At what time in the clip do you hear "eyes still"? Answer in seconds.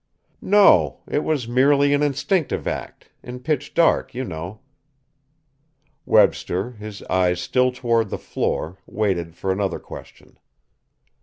7.03-7.71